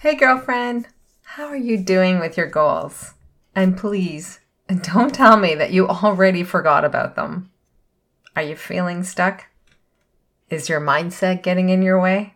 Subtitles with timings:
[0.00, 0.88] Hey, girlfriend,
[1.22, 3.14] how are you doing with your goals?
[3.54, 7.50] And please, don't tell me that you already forgot about them.
[8.36, 9.46] Are you feeling stuck?
[10.50, 12.34] Is your mindset getting in your way?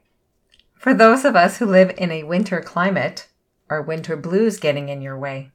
[0.79, 3.29] For those of us who live in a winter climate,
[3.69, 5.53] are winter blues getting in your way?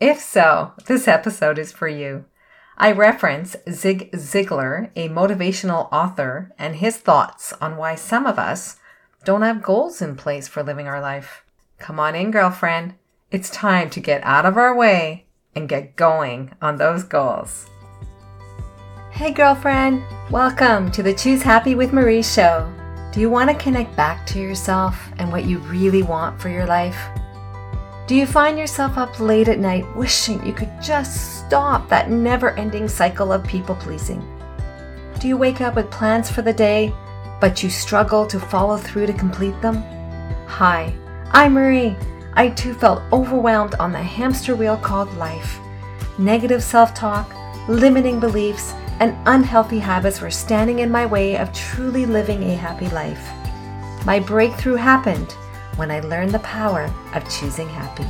[0.00, 2.24] If so, this episode is for you.
[2.78, 8.78] I reference Zig Ziglar, a motivational author, and his thoughts on why some of us
[9.24, 11.44] don't have goals in place for living our life.
[11.78, 12.94] Come on in, girlfriend.
[13.30, 17.70] It's time to get out of our way and get going on those goals.
[19.12, 20.02] Hey, girlfriend.
[20.28, 22.68] Welcome to the Choose Happy with Marie show.
[23.12, 26.66] Do you want to connect back to yourself and what you really want for your
[26.66, 26.98] life?
[28.08, 32.56] Do you find yourself up late at night wishing you could just stop that never
[32.56, 34.20] ending cycle of people pleasing?
[35.20, 36.92] Do you wake up with plans for the day,
[37.42, 39.82] but you struggle to follow through to complete them?
[40.46, 40.94] Hi,
[41.32, 41.96] I'm Marie.
[42.34, 45.58] I too felt overwhelmed on the hamster wheel called life.
[46.20, 47.34] Negative self talk,
[47.68, 52.88] limiting beliefs, and unhealthy habits were standing in my way of truly living a happy
[52.90, 53.28] life.
[54.06, 55.32] My breakthrough happened
[55.74, 58.06] when I learned the power of choosing happy.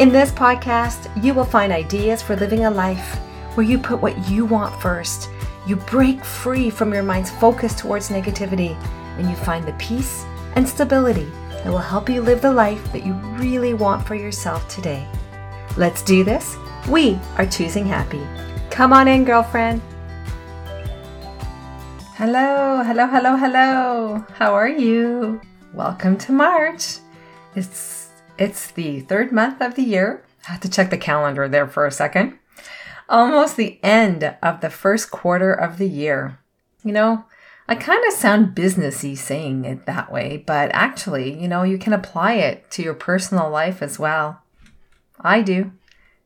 [0.00, 3.16] In this podcast, you will find ideas for living a life
[3.56, 5.28] where you put what you want first.
[5.66, 8.76] You break free from your mind's focus towards negativity
[9.16, 10.24] and you find the peace
[10.56, 14.68] and stability that will help you live the life that you really want for yourself
[14.68, 15.08] today.
[15.78, 16.56] Let's do this.
[16.90, 18.20] We are choosing happy.
[18.70, 19.80] Come on in, girlfriend.
[22.16, 24.24] Hello, hello, hello, hello.
[24.34, 25.40] How are you?
[25.72, 26.98] Welcome to March.
[27.56, 30.22] It's it's the third month of the year.
[30.46, 32.38] I have to check the calendar there for a second.
[33.08, 36.38] Almost the end of the first quarter of the year.
[36.82, 37.24] You know,
[37.66, 41.92] I kind of sound businessy saying it that way, but actually, you know, you can
[41.92, 44.42] apply it to your personal life as well.
[45.20, 45.72] I do.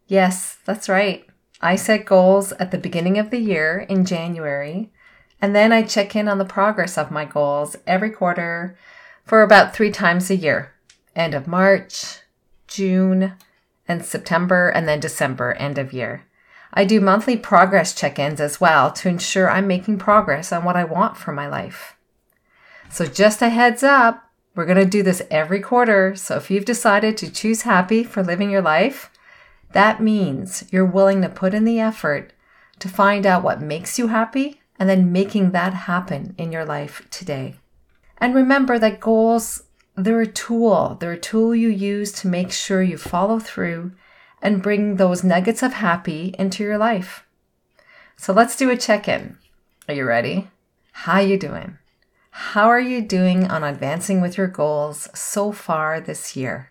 [0.09, 1.27] Yes, that's right.
[1.61, 4.91] I set goals at the beginning of the year in January,
[5.41, 8.77] and then I check in on the progress of my goals every quarter
[9.25, 10.73] for about three times a year
[11.15, 12.21] end of March,
[12.69, 13.35] June,
[13.89, 16.25] and September, and then December, end of year.
[16.73, 20.77] I do monthly progress check ins as well to ensure I'm making progress on what
[20.77, 21.97] I want for my life.
[22.91, 26.15] So, just a heads up, we're going to do this every quarter.
[26.17, 29.11] So, if you've decided to choose happy for living your life,
[29.73, 32.33] that means you're willing to put in the effort
[32.79, 37.07] to find out what makes you happy and then making that happen in your life
[37.11, 37.57] today.
[38.19, 39.65] And remember that goals,
[39.97, 40.97] they're a tool.
[41.01, 43.93] They're a tool you use to make sure you follow through
[44.43, 47.25] and bring those nuggets of happy into your life.
[48.17, 49.39] So let's do a check-in.
[49.89, 50.49] Are you ready?
[50.93, 51.79] How you doing?
[52.31, 56.71] How are you doing on advancing with your goals so far this year?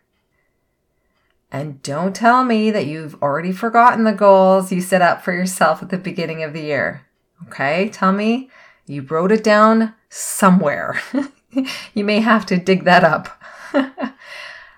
[1.52, 5.82] And don't tell me that you've already forgotten the goals you set up for yourself
[5.82, 7.06] at the beginning of the year.
[7.48, 7.90] Okay?
[7.90, 8.50] Tell me
[8.86, 11.00] you wrote it down somewhere.
[11.94, 13.42] you may have to dig that up.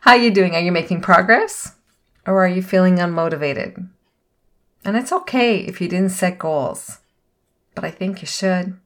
[0.02, 0.56] How you doing?
[0.56, 1.76] Are you making progress?
[2.30, 3.90] Or are you feeling unmotivated?
[4.86, 7.00] And it's okay if you didn't set goals,
[7.74, 8.80] but I think you should.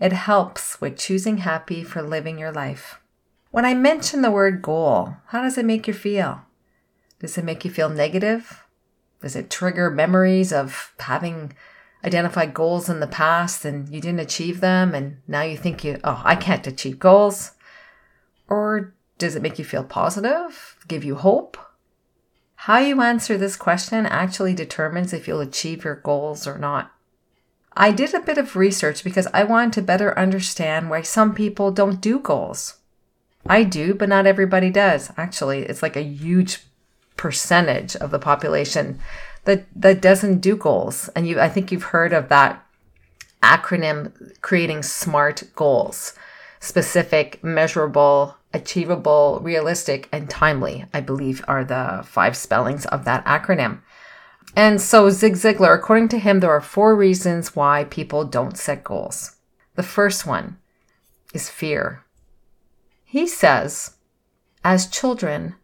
[0.00, 2.98] It helps with choosing happy for living your life.
[3.52, 6.42] When I mention the word goal, how does it make you feel?
[7.20, 8.64] Does it make you feel negative?
[9.22, 11.52] Does it trigger memories of having
[12.04, 16.00] identified goals in the past and you didn't achieve them and now you think you
[16.02, 17.52] oh I can't achieve goals?
[18.48, 20.76] Or does it make you feel positive?
[20.88, 21.56] Give you hope?
[22.70, 26.92] How you answer this question actually determines if you'll achieve your goals or not.
[27.72, 31.72] I did a bit of research because I wanted to better understand why some people
[31.72, 32.76] don't do goals.
[33.44, 35.10] I do, but not everybody does.
[35.16, 36.62] Actually, it's like a huge
[37.16, 39.00] percentage of the population
[39.46, 41.10] that that doesn't do goals.
[41.16, 42.64] And you I think you've heard of that
[43.42, 46.14] acronym creating SMART goals.
[46.60, 53.80] Specific, measurable, achievable, realistic, and timely, I believe are the five spellings of that acronym.
[54.56, 58.82] And so Zig Ziglar, according to him, there are four reasons why people don't set
[58.82, 59.36] goals.
[59.76, 60.58] The first one
[61.32, 62.04] is fear.
[63.04, 63.96] He says,
[64.64, 65.54] as children,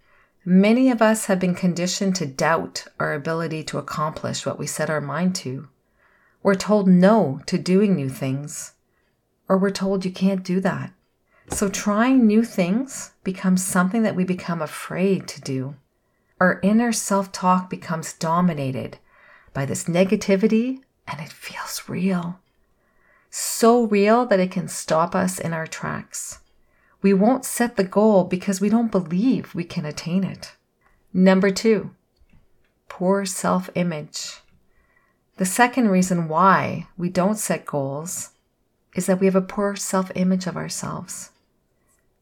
[0.49, 4.89] Many of us have been conditioned to doubt our ability to accomplish what we set
[4.89, 5.67] our mind to.
[6.41, 8.75] We're told no to doing new things,
[9.49, 10.93] or we're told you can't do that.
[11.49, 15.77] So trying new things becomes something that we become afraid to do.
[16.41, 18.99] Our inner self talk becomes dominated
[19.55, 22.41] by this negativity, and it feels real.
[23.31, 26.41] So real that it can stop us in our tracks.
[27.01, 30.57] We won't set the goal because we don't believe we can attain it.
[31.13, 31.91] Number two,
[32.89, 34.41] poor self image.
[35.37, 38.31] The second reason why we don't set goals
[38.95, 41.31] is that we have a poor self image of ourselves.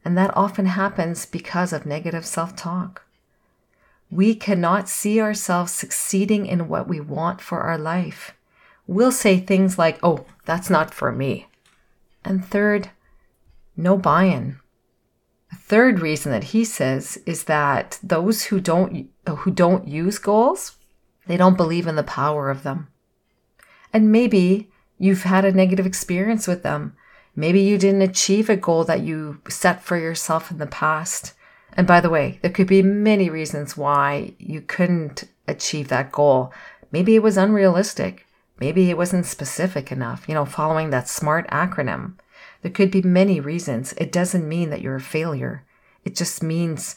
[0.04, 3.04] And that often happens because of negative self talk.
[4.10, 8.34] We cannot see ourselves succeeding in what we want for our life.
[8.86, 11.48] We'll say things like, oh, that's not for me.
[12.24, 12.90] And third,
[13.76, 14.58] no buy in.
[15.50, 20.76] A third reason that he says is that those who don't, who don't use goals,
[21.26, 22.88] they don't believe in the power of them.
[23.92, 26.96] And maybe you've had a negative experience with them.
[27.36, 31.34] Maybe you didn't achieve a goal that you set for yourself in the past.
[31.76, 36.52] And by the way, there could be many reasons why you couldn't achieve that goal.
[36.92, 38.26] Maybe it was unrealistic.
[38.60, 42.14] Maybe it wasn't specific enough, you know, following that SMART acronym.
[42.62, 43.92] There could be many reasons.
[43.94, 45.64] It doesn't mean that you're a failure.
[46.04, 46.96] It just means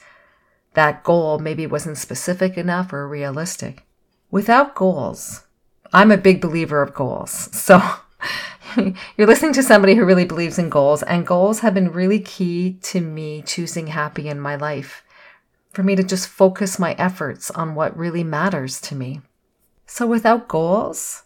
[0.75, 3.83] that goal maybe wasn't specific enough or realistic.
[4.29, 5.45] Without goals,
[5.91, 7.49] I'm a big believer of goals.
[7.53, 7.81] So
[9.17, 12.77] you're listening to somebody who really believes in goals, and goals have been really key
[12.83, 15.03] to me choosing happy in my life.
[15.71, 19.21] For me to just focus my efforts on what really matters to me.
[19.85, 21.23] So without goals,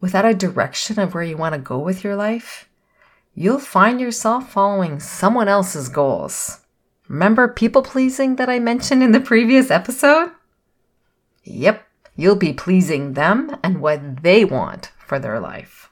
[0.00, 2.68] without a direction of where you want to go with your life,
[3.34, 6.60] you'll find yourself following someone else's goals.
[7.08, 10.30] Remember people pleasing that I mentioned in the previous episode?
[11.44, 11.86] Yep,
[12.16, 15.90] you'll be pleasing them and what they want for their life.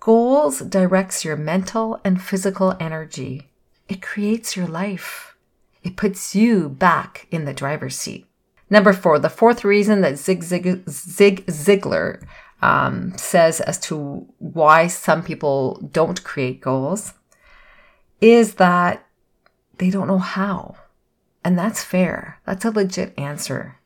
[0.00, 3.50] Goals directs your mental and physical energy.
[3.88, 5.36] It creates your life.
[5.82, 8.26] It puts you back in the driver's seat.
[8.70, 12.22] Number four, the fourth reason that Zig, Zig, Zig Ziglar
[12.62, 17.14] um, says as to why some people don't create goals
[18.20, 19.06] is that
[19.78, 20.76] they don't know how.
[21.44, 22.40] And that's fair.
[22.44, 23.78] That's a legit answer.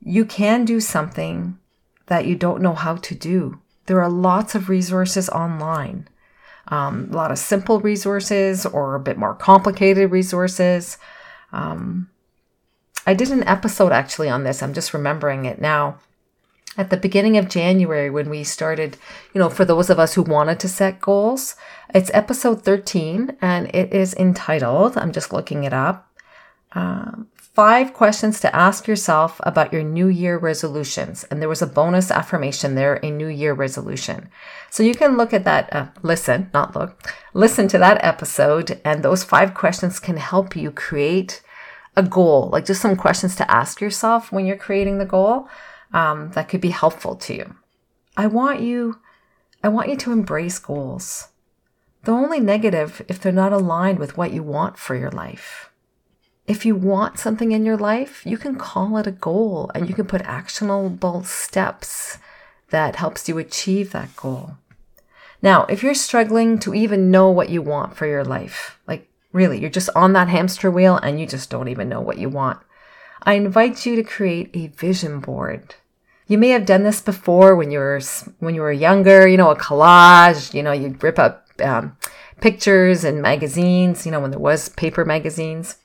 [0.00, 1.58] You can do something
[2.06, 3.60] that you don't know how to do.
[3.86, 6.08] There are lots of resources online,
[6.68, 10.98] um, a lot of simple resources or a bit more complicated resources.
[11.52, 12.08] Um,
[13.06, 14.62] I did an episode actually on this.
[14.62, 15.98] I'm just remembering it now
[16.76, 18.96] at the beginning of January when we started,
[19.34, 21.54] you know, for those of us who wanted to set goals.
[21.94, 26.10] It's episode 13 and it is entitled, I'm just looking it up,
[26.72, 31.24] um, Five Questions to Ask Yourself About Your New Year Resolutions.
[31.24, 34.30] And there was a bonus affirmation there, a New Year resolution.
[34.70, 39.02] So you can look at that, uh, listen, not look, listen to that episode, and
[39.02, 41.42] those five questions can help you create
[41.94, 45.46] a goal, like just some questions to ask yourself when you're creating the goal
[45.92, 47.54] um, that could be helpful to you.
[48.16, 48.98] I want you,
[49.62, 51.28] I want you to embrace goals.
[52.04, 55.68] They're only negative if they're not aligned with what you want for your life.
[56.46, 59.94] If you want something in your life, you can call it a goal and you
[59.94, 62.18] can put actionable steps
[62.70, 64.56] that helps you achieve that goal.
[65.40, 69.60] Now, if you're struggling to even know what you want for your life, like really,
[69.60, 72.60] you're just on that hamster wheel and you just don't even know what you want,
[73.22, 75.76] I invite you to create a vision board.
[76.26, 78.00] You may have done this before when you were
[78.38, 79.26] when you were younger.
[79.28, 80.54] You know, a collage.
[80.54, 81.96] You know, you'd rip up um,
[82.40, 84.06] pictures and magazines.
[84.06, 85.76] You know, when there was paper magazines,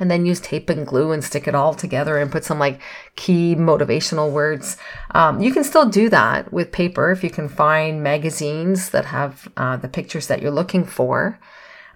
[0.00, 2.80] and then use tape and glue and stick it all together and put some like
[3.16, 4.76] key motivational words.
[5.12, 9.48] Um, you can still do that with paper if you can find magazines that have
[9.56, 11.38] uh, the pictures that you're looking for.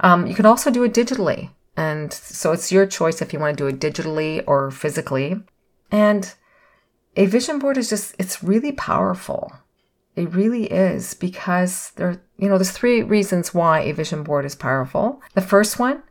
[0.01, 1.51] Um, you can also do it digitally.
[1.77, 5.41] And so it's your choice if you want to do it digitally or physically.
[5.91, 6.33] And
[7.17, 9.53] a vision board is just, it's really powerful.
[10.17, 14.57] It really is because there, you know, there's three reasons why a vision board is
[14.57, 15.23] powerful.
[15.35, 16.03] The first one,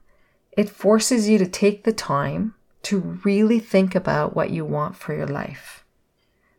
[0.57, 5.15] it forces you to take the time to really think about what you want for
[5.15, 5.85] your life.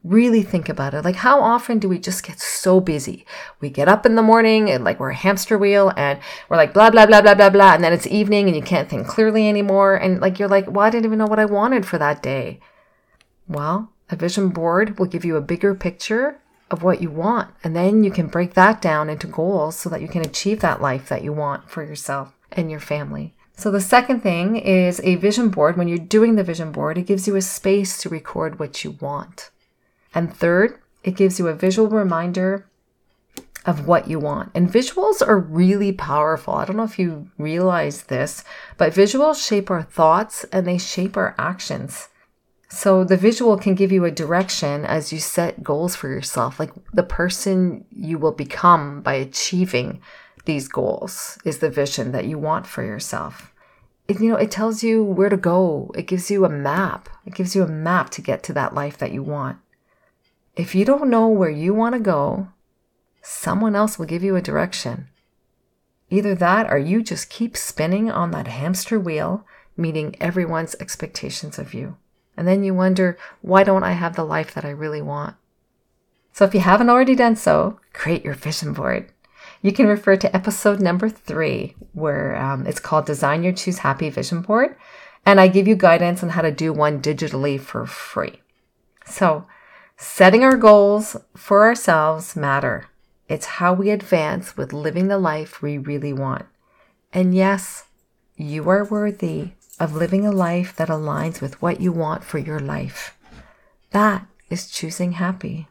[0.04, 1.04] Really think about it.
[1.04, 3.26] Like, how often do we just get so busy?
[3.60, 6.72] We get up in the morning and like we're a hamster wheel and we're like
[6.72, 7.74] blah, blah, blah, blah, blah, blah.
[7.74, 9.96] And then it's evening and you can't think clearly anymore.
[9.96, 12.60] And like, you're like, well, I didn't even know what I wanted for that day.
[13.48, 16.40] Well, a vision board will give you a bigger picture
[16.70, 17.50] of what you want.
[17.64, 20.80] And then you can break that down into goals so that you can achieve that
[20.80, 23.34] life that you want for yourself and your family.
[23.58, 25.76] So the second thing is a vision board.
[25.76, 28.92] When you're doing the vision board, it gives you a space to record what you
[28.92, 29.50] want.
[30.14, 32.68] And third, it gives you a visual reminder
[33.66, 34.52] of what you want.
[34.54, 36.54] And visuals are really powerful.
[36.54, 38.44] I don't know if you realize this,
[38.76, 42.10] but visuals shape our thoughts and they shape our actions.
[42.70, 46.70] So the visual can give you a direction as you set goals for yourself, like
[46.92, 50.00] the person you will become by achieving
[50.48, 53.52] these goals is the vision that you want for yourself.
[54.08, 55.92] it, you know, it tells you where to go.
[55.94, 57.10] It gives you a map.
[57.26, 59.58] It gives you a map to get to that life that you want.
[60.56, 62.48] If you don't know where you want to go,
[63.20, 65.08] someone else will give you a direction.
[66.08, 69.44] Either that or you just keep spinning on that hamster wheel,
[69.76, 71.98] meeting everyone's expectations of you.
[72.38, 75.36] And then you wonder, why don't I have the life that I really want?
[76.32, 79.12] So if you haven't already done so, create your vision board.
[79.60, 84.08] You can refer to episode number three, where um, it's called Design Your Choose Happy
[84.08, 84.76] Vision Board.
[85.26, 88.40] And I give you guidance on how to do one digitally for free.
[89.04, 89.46] So,
[89.96, 92.86] setting our goals for ourselves matter.
[93.28, 96.46] It's how we advance with living the life we really want.
[97.12, 97.86] And yes,
[98.36, 99.50] you are worthy
[99.80, 103.18] of living a life that aligns with what you want for your life.
[103.90, 105.68] That is choosing happy.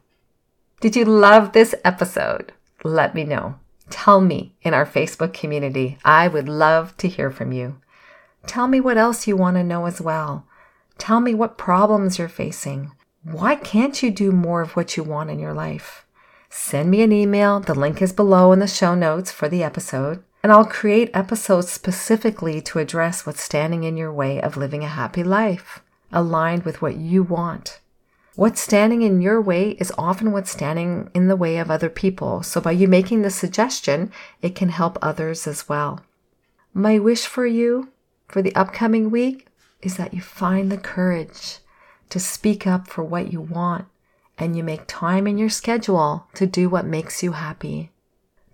[0.81, 2.53] Did you love this episode?
[2.83, 3.55] Let me know.
[3.89, 5.97] Tell me in our Facebook community.
[6.03, 7.79] I would love to hear from you.
[8.45, 10.45] Tell me what else you want to know as well.
[10.97, 12.91] Tell me what problems you're facing.
[13.23, 16.05] Why can't you do more of what you want in your life?
[16.49, 17.59] Send me an email.
[17.59, 20.23] The link is below in the show notes for the episode.
[20.43, 24.87] And I'll create episodes specifically to address what's standing in your way of living a
[24.87, 27.81] happy life, aligned with what you want.
[28.37, 32.43] What's standing in your way is often what's standing in the way of other people.
[32.43, 34.11] So by you making the suggestion,
[34.43, 36.01] it can help others as well.
[36.71, 37.89] My wish for you
[38.27, 39.47] for the upcoming week
[39.81, 41.57] is that you find the courage
[42.11, 43.85] to speak up for what you want
[44.37, 47.89] and you make time in your schedule to do what makes you happy.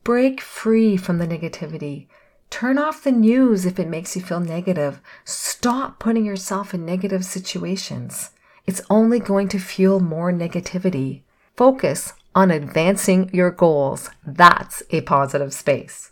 [0.05, 2.07] Break free from the negativity.
[2.49, 5.01] Turn off the news if it makes you feel negative.
[5.25, 8.29] Stop putting yourself in negative situations
[8.65, 11.21] it's only going to fuel more negativity.
[11.55, 14.09] Focus on advancing your goals.
[14.25, 16.11] That's a positive space.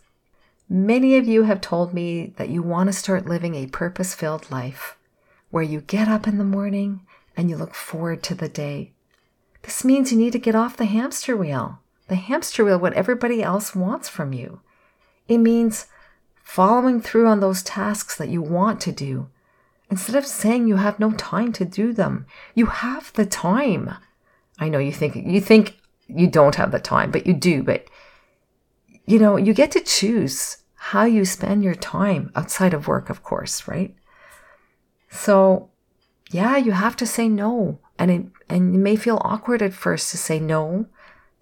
[0.68, 4.50] Many of you have told me that you want to start living a purpose filled
[4.50, 4.96] life
[5.50, 7.00] where you get up in the morning
[7.36, 8.92] and you look forward to the day.
[9.62, 13.42] This means you need to get off the hamster wheel, the hamster wheel, what everybody
[13.42, 14.60] else wants from you.
[15.28, 15.86] It means
[16.42, 19.28] following through on those tasks that you want to do
[19.92, 23.94] Instead of saying you have no time to do them, you have the time.
[24.58, 27.84] I know you think you think you don't have the time, but you do, but
[29.04, 33.22] you know, you get to choose how you spend your time outside of work, of
[33.22, 33.94] course, right?
[35.10, 35.68] So,
[36.30, 37.78] yeah, you have to say no.
[37.98, 40.86] And it, and it may feel awkward at first to say no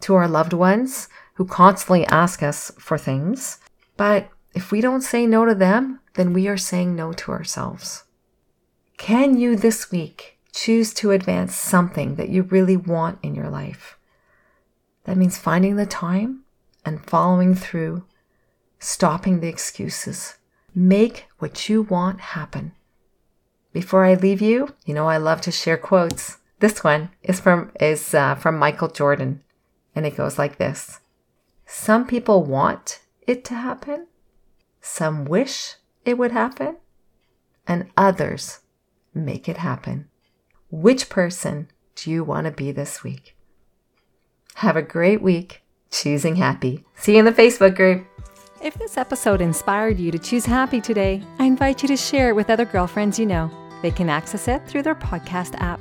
[0.00, 3.60] to our loved ones who constantly ask us for things.
[3.96, 8.02] But if we don't say no to them, then we are saying no to ourselves.
[9.00, 13.96] Can you this week choose to advance something that you really want in your life?
[15.04, 16.42] That means finding the time
[16.84, 18.04] and following through,
[18.78, 20.36] stopping the excuses.
[20.74, 22.72] Make what you want happen.
[23.72, 26.36] Before I leave you, you know I love to share quotes.
[26.58, 29.42] This one is from is uh, from Michael Jordan,
[29.94, 31.00] and it goes like this:
[31.64, 34.08] Some people want it to happen,
[34.82, 36.76] some wish it would happen,
[37.66, 38.60] and others
[39.14, 40.08] make it happen.
[40.70, 43.36] Which person do you want to be this week?
[44.56, 46.84] Have a great week choosing happy.
[46.96, 48.06] See you in the Facebook group.
[48.62, 52.36] If this episode inspired you to choose happy today, I invite you to share it
[52.36, 53.50] with other girlfriends you know.
[53.82, 55.80] They can access it through their podcast app.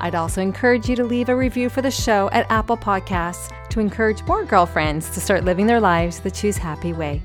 [0.00, 3.80] I'd also encourage you to leave a review for the show at Apple Podcasts to
[3.80, 7.22] encourage more girlfriends to start living their lives the Choose Happy way.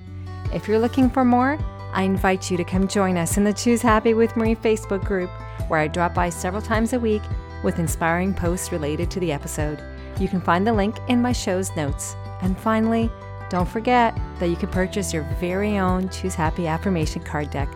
[0.54, 1.60] If you're looking for more,
[1.94, 5.30] I invite you to come join us in the Choose Happy with Marie Facebook group,
[5.68, 7.24] where I drop by several times a week
[7.64, 9.82] with inspiring posts related to the episode.
[10.20, 12.16] You can find the link in my show's notes.
[12.42, 13.10] And finally,
[13.50, 17.70] don't forget that you can purchase your very own Choose Happy affirmation card deck